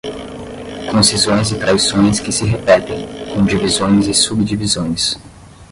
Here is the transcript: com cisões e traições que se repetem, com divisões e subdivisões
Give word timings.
com 0.89 1.03
cisões 1.03 1.51
e 1.51 1.59
traições 1.59 2.19
que 2.19 2.31
se 2.31 2.43
repetem, 2.43 3.05
com 3.35 3.45
divisões 3.45 4.07
e 4.07 4.13
subdivisões 4.15 5.15